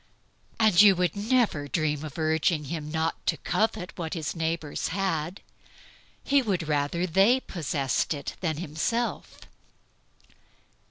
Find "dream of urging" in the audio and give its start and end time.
1.67-2.63